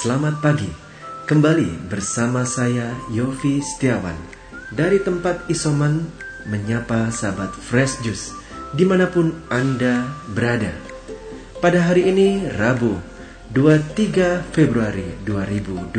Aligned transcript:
Selamat 0.00 0.40
pagi, 0.40 0.72
kembali 1.28 1.92
bersama 1.92 2.48
saya 2.48 2.96
Yofi 3.12 3.60
Setiawan 3.60 4.16
dari 4.72 4.96
tempat 4.96 5.44
isoman 5.52 6.08
menyapa 6.48 7.12
sahabat 7.12 7.52
Fresh 7.52 8.00
Juice 8.00 8.32
di 8.72 8.88
mana 8.88 9.12
pun 9.12 9.28
Anda 9.52 10.08
berada. 10.32 10.72
Pada 11.60 11.84
hari 11.84 12.08
ini 12.08 12.48
Rabu 12.48 12.96
23 13.52 14.40
Februari 14.56 15.20
2022 15.28 15.92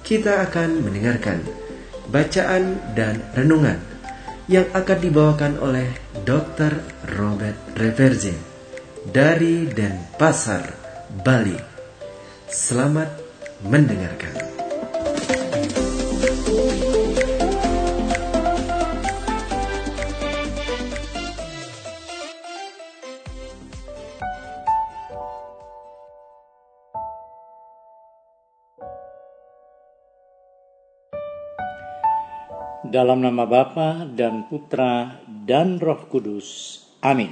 kita 0.00 0.48
akan 0.48 0.80
mendengarkan 0.80 1.44
bacaan 2.08 2.80
dan 2.96 3.20
renungan 3.36 3.76
yang 4.48 4.64
akan 4.72 4.96
dibawakan 4.96 5.60
oleh 5.60 5.92
Dr. 6.24 6.72
Robert 7.20 7.76
Reverze 7.76 8.32
dari 9.12 9.68
Denpasar, 9.68 10.72
Bali. 11.20 11.67
Selamat 12.48 13.12
mendengarkan. 13.60 14.32
Dalam 32.88 33.20
nama 33.20 33.44
Bapa 33.44 34.08
dan 34.16 34.48
Putra 34.48 35.20
dan 35.44 35.76
Roh 35.76 36.08
Kudus. 36.08 36.80
Amin. 37.04 37.28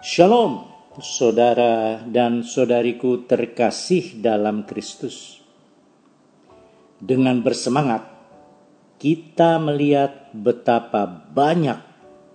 Shalom, 0.00 0.71
saudara 1.00 2.04
dan 2.04 2.44
saudariku 2.44 3.24
terkasih 3.24 4.20
dalam 4.20 4.68
Kristus. 4.68 5.40
Dengan 7.00 7.40
bersemangat, 7.40 8.04
kita 9.00 9.56
melihat 9.56 10.28
betapa 10.36 11.08
banyak 11.08 11.80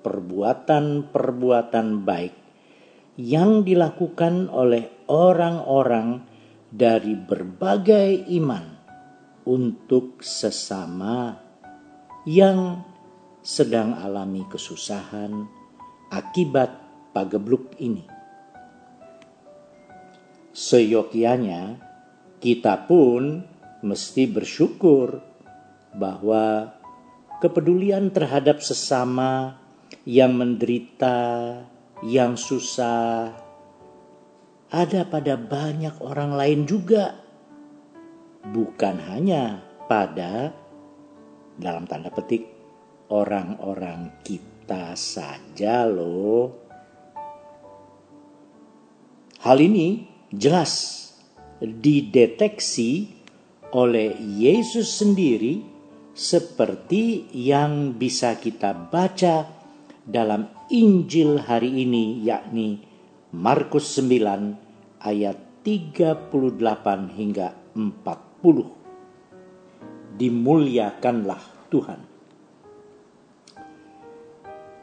perbuatan-perbuatan 0.01 2.01
baik 2.01 2.33
yang 3.21 3.61
dilakukan 3.61 4.49
oleh 4.49 5.05
orang-orang 5.05 6.25
dari 6.73 7.13
berbagai 7.13 8.25
iman 8.41 8.73
untuk 9.47 10.19
sesama 10.25 11.39
yang 12.27 12.83
sedang 13.39 13.95
alami 13.95 14.43
kesusahan 14.51 15.47
akibat 16.11 16.75
pagebluk 17.15 17.71
ini. 17.79 18.16
Seyogianya 20.57 21.77
kita 22.41 22.89
pun 22.89 23.45
mesti 23.85 24.25
bersyukur 24.25 25.21
bahwa 25.93 26.73
kepedulian 27.37 28.09
terhadap 28.09 28.65
sesama 28.65 29.61
yang 30.01 30.33
menderita, 30.33 31.61
yang 32.01 32.33
susah, 32.33 33.37
ada 34.73 35.05
pada 35.05 35.37
banyak 35.37 35.93
orang 36.01 36.33
lain 36.33 36.65
juga. 36.65 37.13
Bukan 38.41 38.97
hanya 39.13 39.61
pada 39.85 40.57
dalam 41.53 41.85
tanda 41.85 42.09
petik 42.09 42.49
orang-orang 43.13 44.09
kita 44.25 44.97
saja 44.97 45.85
loh. 45.85 46.49
Hal 49.37 49.61
ini 49.61 50.16
jelas 50.31 51.03
dideteksi 51.61 53.15
oleh 53.71 54.15
Yesus 54.19 54.99
sendiri 54.99 55.63
seperti 56.17 57.29
yang 57.35 57.93
bisa 57.95 58.35
kita 58.41 58.73
baca 58.73 59.45
dalam 60.01 60.49
Injil 60.73 61.37
hari 61.43 61.85
ini 61.85 62.25
yakni 62.25 62.81
Markus 63.35 63.99
9 63.99 65.03
ayat 65.03 65.37
38 65.61 66.31
hingga 67.11 67.53
40 67.75 70.17
dimuliakanlah 70.17 71.43
Tuhan. 71.69 72.01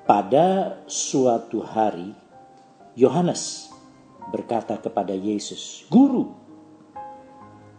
Pada 0.05 0.79
suatu 0.85 1.65
hari, 1.65 2.13
Yohanes 2.95 3.74
berkata 4.33 4.81
kepada 4.81 5.13
Yesus, 5.13 5.85
"Guru, 5.89 6.31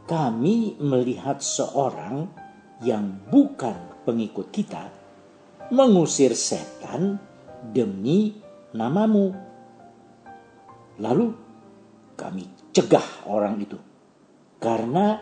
kami 0.06 0.78
melihat 0.78 1.42
seorang 1.42 2.30
yang 2.86 3.26
bukan 3.32 4.06
pengikut 4.06 4.54
kita 4.54 4.92
mengusir 5.74 6.38
setan 6.38 7.18
demi 7.74 8.38
namamu. 8.76 9.34
Lalu 11.02 11.34
kami 12.16 12.46
cegah 12.72 13.28
orang 13.28 13.60
itu 13.60 13.80
karena 14.62 15.20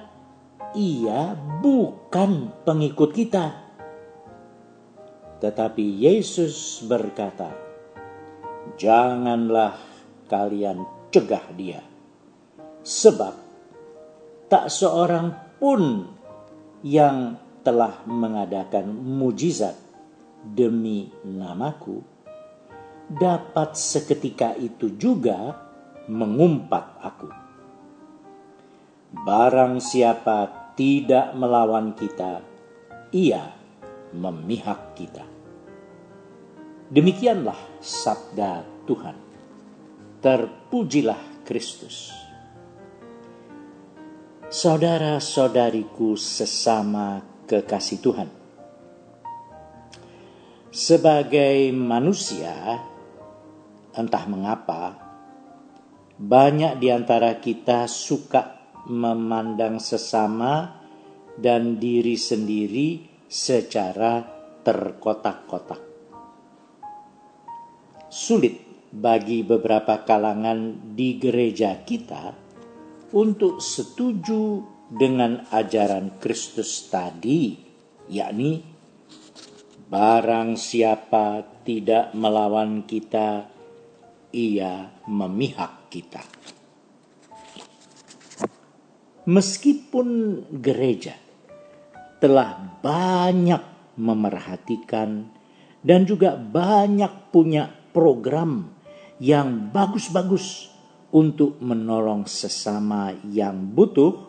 ia 0.73 1.37
bukan 1.61 2.63
pengikut 2.65 3.13
kita. 3.13 3.45
Tetapi 5.39 5.85
Yesus 6.07 6.81
berkata, 6.87 7.51
"Janganlah 8.79 9.75
kalian 10.31 11.02
cegah 11.13 11.45
dia, 11.53 11.85
sebab 12.81 13.37
tak 14.49 14.73
seorang 14.73 15.57
pun 15.61 16.09
yang 16.81 17.37
telah 17.61 18.03
mengadakan 18.09 18.91
mujizat 18.91 19.77
demi 20.43 21.07
namaku 21.23 22.03
dapat 23.07 23.77
seketika 23.79 24.57
itu 24.59 24.91
juga 24.99 25.55
mengumpat 26.11 26.85
aku. 26.99 27.29
Barang 29.23 29.77
siapa 29.77 30.73
tidak 30.73 31.37
melawan 31.37 31.93
kita, 31.93 32.41
ia 33.13 33.53
memihak 34.11 34.97
kita. 34.97 35.23
Demikianlah 36.91 37.57
sabda 37.79 38.65
Tuhan. 38.89 39.22
Terpujilah 40.23 41.43
Kristus. 41.43 42.15
Saudara-saudariku 44.47 46.15
sesama 46.15 47.19
kekasih 47.43 47.99
Tuhan. 47.99 48.29
Sebagai 50.71 51.75
manusia, 51.75 52.55
entah 53.91 54.23
mengapa, 54.31 54.95
banyak 56.15 56.79
di 56.79 56.87
antara 56.87 57.43
kita 57.43 57.83
suka 57.91 58.63
memandang 58.87 59.75
sesama 59.75 60.79
dan 61.35 61.75
diri 61.75 62.15
sendiri 62.15 63.11
secara 63.27 64.23
terkotak-kotak. 64.63 65.83
Sulit 68.07 68.72
bagi 68.93 69.41
beberapa 69.41 70.05
kalangan 70.05 70.93
di 70.93 71.17
gereja 71.17 71.81
kita 71.81 72.29
untuk 73.17 73.57
setuju 73.57 74.61
dengan 74.93 75.49
ajaran 75.49 76.21
Kristus 76.21 76.93
tadi, 76.93 77.57
yakni 78.13 78.61
barang 79.89 80.53
siapa 80.53 81.41
tidak 81.65 82.13
melawan 82.13 82.85
kita, 82.85 83.49
ia 84.29 84.93
memihak 85.09 85.89
kita. 85.89 86.21
Meskipun 89.25 90.09
gereja 90.61 91.17
telah 92.21 92.61
banyak 92.83 93.95
memerhatikan 93.97 95.33
dan 95.81 96.05
juga 96.05 96.37
banyak 96.37 97.33
punya 97.33 97.71
program 97.93 98.72
yang 99.23 99.71
bagus-bagus 99.71 100.67
untuk 101.15 101.63
menolong 101.63 102.27
sesama 102.27 103.15
yang 103.31 103.71
butuh, 103.71 104.19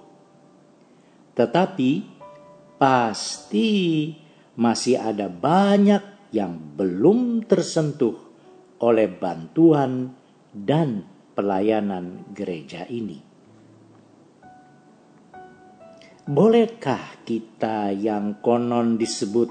tetapi 1.35 2.07
pasti 2.79 3.71
masih 4.55 5.03
ada 5.03 5.27
banyak 5.27 6.31
yang 6.31 6.79
belum 6.79 7.43
tersentuh 7.43 8.15
oleh 8.87 9.11
bantuan 9.11 10.15
dan 10.55 11.03
pelayanan 11.35 12.31
gereja 12.31 12.87
ini. 12.87 13.19
Bolehkah 16.25 17.19
kita 17.27 17.91
yang 17.91 18.39
konon 18.39 18.95
disebut 18.95 19.51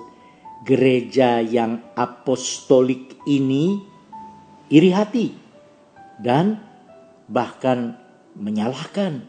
gereja 0.64 1.44
yang 1.44 1.92
apostolik 2.00 3.20
ini 3.28 3.93
iri 4.74 4.90
hati 4.90 5.30
dan 6.18 6.58
bahkan 7.30 7.94
menyalahkan 8.34 9.22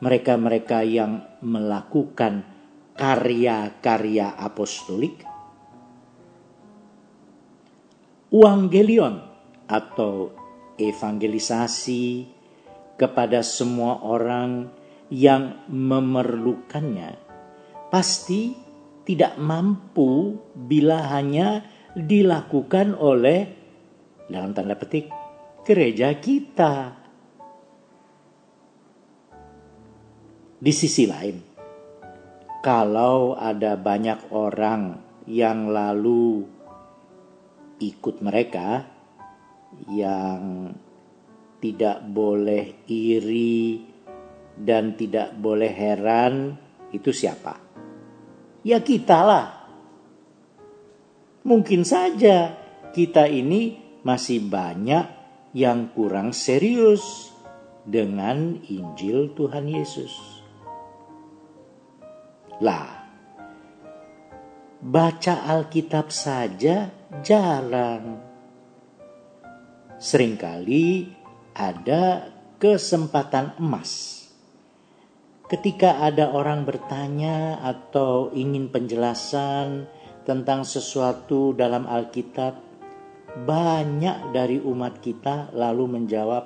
mereka-mereka 0.00 0.80
yang 0.80 1.20
melakukan 1.44 2.48
karya-karya 2.96 4.32
apostolik, 4.40 5.28
Evangelion 8.30 9.20
atau 9.68 10.32
evangelisasi 10.80 12.30
kepada 12.96 13.44
semua 13.44 14.00
orang 14.00 14.70
yang 15.10 15.66
memerlukannya 15.66 17.18
pasti 17.90 18.54
tidak 19.02 19.34
mampu 19.36 20.38
bila 20.54 21.10
hanya 21.10 21.66
dilakukan 21.98 22.94
oleh 22.94 23.59
dalam 24.30 24.54
tanda 24.54 24.78
petik 24.78 25.10
gereja 25.66 26.14
kita. 26.16 26.96
Di 30.60 30.72
sisi 30.76 31.08
lain, 31.08 31.36
kalau 32.60 33.32
ada 33.34 33.74
banyak 33.80 34.30
orang 34.30 34.82
yang 35.24 35.72
lalu 35.72 36.44
ikut 37.80 38.20
mereka 38.20 38.84
yang 39.88 40.68
tidak 41.64 42.04
boleh 42.04 42.84
iri 42.88 43.80
dan 44.52 44.92
tidak 45.00 45.32
boleh 45.32 45.72
heran 45.72 46.60
itu 46.92 47.08
siapa? 47.08 47.56
Ya 48.60 48.84
kita 48.84 49.18
lah. 49.24 49.46
Mungkin 51.40 51.88
saja 51.88 52.52
kita 52.92 53.24
ini 53.24 53.89
masih 54.06 54.44
banyak 54.44 55.04
yang 55.52 55.90
kurang 55.92 56.30
serius 56.30 57.34
dengan 57.84 58.60
Injil 58.70 59.34
Tuhan 59.34 59.66
Yesus. 59.66 60.14
Lah, 62.60 63.08
baca 64.84 65.34
Alkitab 65.48 66.12
saja 66.12 66.92
jarang. 67.24 68.20
Seringkali 70.00 71.08
ada 71.56 72.28
kesempatan 72.60 73.56
emas. 73.60 74.20
Ketika 75.50 75.98
ada 75.98 76.30
orang 76.30 76.62
bertanya 76.62 77.58
atau 77.58 78.30
ingin 78.30 78.70
penjelasan 78.70 79.90
tentang 80.22 80.62
sesuatu 80.62 81.50
dalam 81.58 81.90
Alkitab, 81.90 82.69
banyak 83.34 84.34
dari 84.34 84.58
umat 84.58 84.98
kita 84.98 85.54
lalu 85.54 86.00
menjawab, 86.00 86.44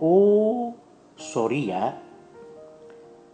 "Oh, 0.00 0.76
sorry 1.16 1.72
ya, 1.72 1.96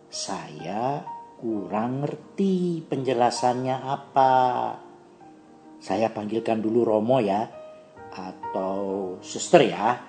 saya 0.08 1.04
kurang 1.38 2.02
ngerti 2.02 2.82
penjelasannya 2.82 3.76
apa. 3.76 4.34
Saya 5.78 6.10
panggilkan 6.10 6.58
dulu 6.58 6.82
Romo 6.82 7.22
ya, 7.22 7.46
atau 8.10 9.14
suster 9.22 9.62
ya. 9.70 10.00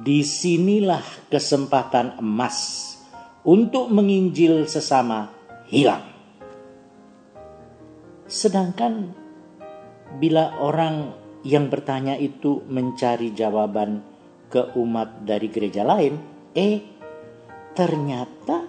Di 0.00 0.22
sinilah 0.22 1.28
kesempatan 1.28 2.22
emas 2.22 2.88
untuk 3.44 3.90
menginjil 3.90 4.64
sesama 4.70 5.28
hilang. 5.68 6.06
Sedangkan 8.30 9.12
bila 10.18 10.58
orang 10.58 11.14
yang 11.46 11.70
bertanya 11.70 12.18
itu 12.18 12.64
mencari 12.68 13.32
jawaban 13.32 14.02
ke 14.50 14.74
umat 14.76 15.22
dari 15.22 15.46
gereja 15.46 15.86
lain, 15.86 16.18
eh 16.52 16.82
ternyata 17.72 18.66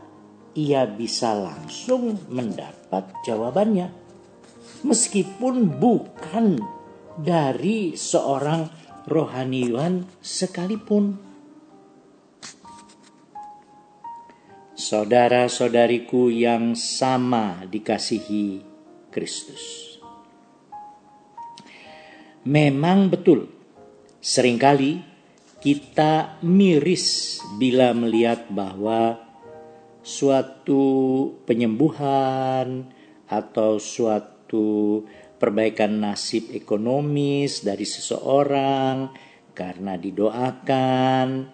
ia 0.54 0.86
bisa 0.86 1.34
langsung 1.34 2.16
mendapat 2.30 3.12
jawabannya. 3.26 3.90
Meskipun 4.86 5.78
bukan 5.78 6.62
dari 7.18 7.94
seorang 7.98 8.70
rohaniwan 9.06 10.06
sekalipun. 10.22 11.18
Saudara-saudariku 14.78 16.34
yang 16.34 16.74
sama 16.74 17.64
dikasihi 17.70 18.66
Kristus. 19.14 19.91
Memang 22.42 23.14
betul, 23.14 23.46
sering 24.18 24.58
kali 24.58 24.98
kita 25.62 26.42
miris 26.42 27.38
bila 27.62 27.94
melihat 27.94 28.50
bahwa 28.50 29.14
suatu 30.02 30.82
penyembuhan 31.46 32.90
atau 33.30 33.78
suatu 33.78 35.06
perbaikan 35.38 36.02
nasib 36.02 36.50
ekonomis 36.50 37.62
dari 37.62 37.86
seseorang 37.86 39.14
karena 39.54 39.94
didoakan 40.02 41.46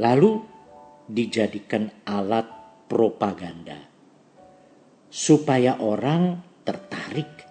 lalu 0.00 0.40
dijadikan 1.04 1.84
alat 2.08 2.48
propaganda 2.88 3.76
supaya 5.12 5.84
orang 5.84 6.40
tertarik 6.64 7.44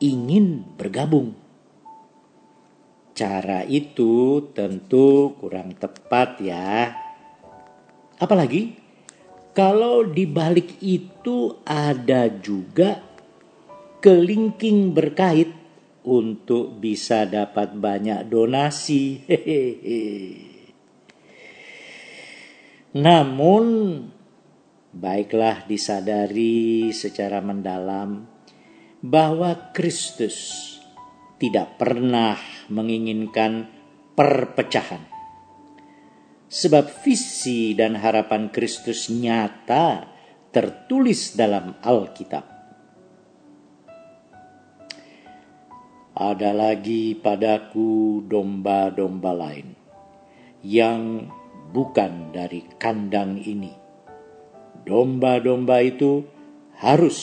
ingin 0.00 0.64
bergabung 0.72 1.47
Cara 3.18 3.66
itu 3.66 4.46
tentu 4.54 5.34
kurang 5.42 5.74
tepat 5.74 6.38
ya. 6.38 6.94
Apalagi 8.14 8.78
kalau 9.50 10.06
di 10.06 10.22
balik 10.22 10.78
itu 10.78 11.58
ada 11.66 12.30
juga 12.30 13.02
kelingking 13.98 14.94
berkait 14.94 15.50
untuk 16.06 16.78
bisa 16.78 17.26
dapat 17.26 17.74
banyak 17.74 18.22
donasi. 18.30 19.26
Namun 23.02 23.66
baiklah 24.94 25.66
disadari 25.66 26.94
secara 26.94 27.42
mendalam 27.42 28.30
bahwa 29.02 29.74
Kristus 29.74 30.77
tidak 31.38 31.78
pernah 31.78 32.34
menginginkan 32.68 33.70
perpecahan. 34.18 35.06
Sebab 36.48 37.04
visi 37.06 37.72
dan 37.78 37.94
harapan 37.94 38.50
Kristus 38.50 39.06
nyata 39.12 40.10
tertulis 40.50 41.38
dalam 41.38 41.78
Alkitab. 41.78 42.44
Ada 46.18 46.50
lagi 46.50 47.14
padaku 47.14 48.26
domba-domba 48.26 49.30
lain 49.38 49.70
yang 50.66 51.30
bukan 51.70 52.34
dari 52.34 52.66
kandang 52.74 53.38
ini. 53.38 53.70
Domba-domba 54.82 55.78
itu 55.84 56.24
harus 56.82 57.18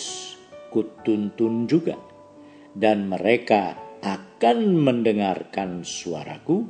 kutuntun 0.72 1.68
juga, 1.68 2.00
dan 2.72 3.12
mereka 3.12 3.85
akan 4.36 4.84
mendengarkan 4.84 5.88
suaraku 5.88 6.68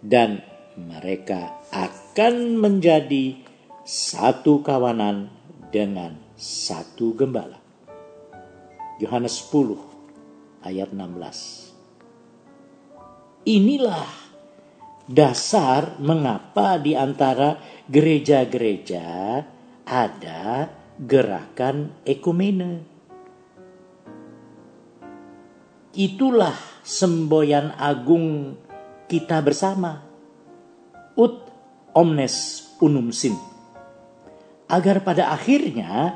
dan 0.00 0.40
mereka 0.80 1.60
akan 1.68 2.56
menjadi 2.56 3.36
satu 3.84 4.64
kawanan 4.64 5.28
dengan 5.68 6.16
satu 6.40 7.12
gembala. 7.12 7.60
Yohanes 8.96 9.44
10 9.44 9.76
ayat 10.64 10.96
16. 10.96 13.44
Inilah 13.44 14.08
dasar 15.04 16.00
mengapa 16.00 16.80
di 16.80 16.96
antara 16.96 17.60
gereja-gereja 17.92 19.04
ada 19.84 20.72
gerakan 20.96 21.92
ekumene 22.08 22.96
Itulah 25.96 26.75
semboyan 26.86 27.74
agung 27.74 28.54
kita 29.10 29.42
bersama. 29.42 30.06
Ut 31.18 31.42
omnes 31.90 32.62
unum 32.78 33.10
sim. 33.10 33.34
Agar 34.70 35.02
pada 35.02 35.34
akhirnya 35.34 36.14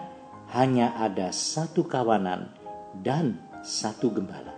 hanya 0.55 0.95
ada 0.95 1.35
satu 1.35 1.87
kawanan 1.91 2.55
dan 2.95 3.43
satu 3.67 4.15
gembala. 4.15 4.55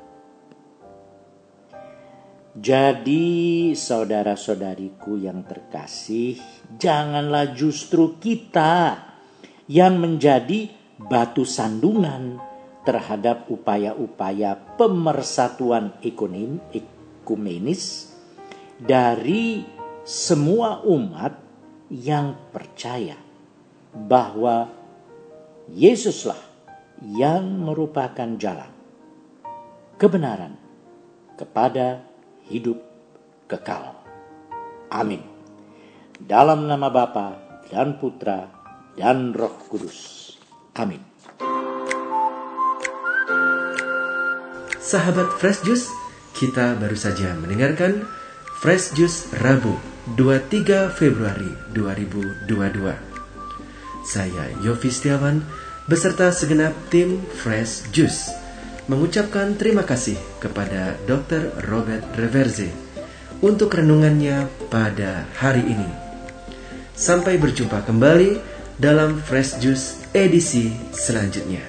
Jadi 2.52 3.72
saudara-saudariku 3.72 5.16
yang 5.16 5.40
terkasih, 5.48 6.36
janganlah 6.76 7.56
justru 7.56 8.20
kita 8.20 9.00
yang 9.72 9.96
menjadi 9.96 10.68
batu 11.00 11.48
sandungan 11.48 12.51
terhadap 12.82 13.46
upaya-upaya 13.46 14.58
pemersatuan 14.74 15.94
ekumenis 16.02 18.10
dari 18.82 19.62
semua 20.02 20.82
umat 20.82 21.38
yang 21.92 22.34
percaya 22.50 23.14
bahwa 23.94 24.82
Yesuslah 25.70 26.42
yang 27.06 27.62
merupakan 27.62 28.26
jalan, 28.34 28.72
kebenaran 29.94 30.58
kepada 31.38 32.02
hidup 32.50 32.82
kekal. 33.46 33.94
Amin. 34.90 35.22
Dalam 36.18 36.66
nama 36.66 36.90
Bapa 36.90 37.38
dan 37.70 37.94
Putra 37.96 38.50
dan 38.98 39.30
Roh 39.32 39.54
Kudus. 39.70 40.34
Amin. 40.74 41.11
Sahabat 44.82 45.38
Fresh 45.38 45.62
Juice, 45.62 45.86
kita 46.34 46.74
baru 46.74 46.98
saja 46.98 47.38
mendengarkan 47.38 48.02
Fresh 48.58 48.98
Juice 48.98 49.30
Rabu 49.38 49.78
23 50.18 50.90
Februari 50.90 51.46
2022. 51.70 52.50
Saya 54.02 54.50
Yofi 54.58 54.90
Setiawan 54.90 55.46
beserta 55.86 56.34
segenap 56.34 56.74
tim 56.90 57.22
Fresh 57.30 57.94
Juice 57.94 58.34
mengucapkan 58.90 59.54
terima 59.54 59.86
kasih 59.86 60.18
kepada 60.42 60.98
Dr. 61.06 61.62
Robert 61.70 62.02
Reverze 62.18 62.74
untuk 63.38 63.78
renungannya 63.78 64.50
pada 64.66 65.30
hari 65.38 65.62
ini. 65.62 65.90
Sampai 66.98 67.38
berjumpa 67.38 67.86
kembali 67.86 68.34
dalam 68.82 69.22
Fresh 69.22 69.62
Juice 69.62 70.10
edisi 70.10 70.74
selanjutnya. 70.90 71.62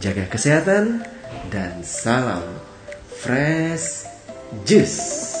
Jaga 0.00 0.24
kesehatan 0.24 1.17
dan 1.48 1.80
salam 1.80 2.44
Fresh 3.08 4.04
Juice. 4.68 5.37